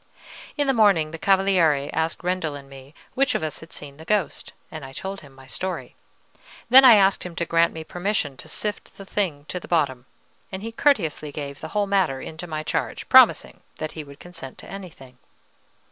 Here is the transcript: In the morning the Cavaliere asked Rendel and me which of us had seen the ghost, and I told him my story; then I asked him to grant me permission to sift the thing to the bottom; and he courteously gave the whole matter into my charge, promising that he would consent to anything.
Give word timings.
In 0.57 0.65
the 0.65 0.73
morning 0.73 1.11
the 1.11 1.19
Cavaliere 1.19 1.91
asked 1.93 2.23
Rendel 2.23 2.55
and 2.55 2.67
me 2.67 2.95
which 3.13 3.35
of 3.35 3.43
us 3.43 3.59
had 3.59 3.71
seen 3.71 3.97
the 3.97 4.03
ghost, 4.03 4.51
and 4.71 4.83
I 4.83 4.93
told 4.93 5.21
him 5.21 5.31
my 5.31 5.45
story; 5.45 5.95
then 6.71 6.83
I 6.83 6.95
asked 6.95 7.23
him 7.23 7.35
to 7.35 7.45
grant 7.45 7.71
me 7.71 7.83
permission 7.83 8.35
to 8.37 8.47
sift 8.49 8.97
the 8.97 9.05
thing 9.05 9.45
to 9.49 9.59
the 9.59 9.67
bottom; 9.67 10.07
and 10.51 10.63
he 10.63 10.71
courteously 10.71 11.31
gave 11.31 11.59
the 11.59 11.67
whole 11.77 11.85
matter 11.85 12.19
into 12.19 12.47
my 12.47 12.63
charge, 12.63 13.07
promising 13.09 13.59
that 13.75 13.91
he 13.91 14.03
would 14.03 14.19
consent 14.19 14.57
to 14.57 14.67
anything. 14.67 15.19